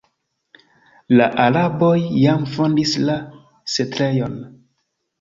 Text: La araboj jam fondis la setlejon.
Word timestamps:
La 1.19 1.27
araboj 1.43 1.93
jam 2.23 2.49
fondis 2.57 2.97
la 3.07 3.21
setlejon. 3.79 4.39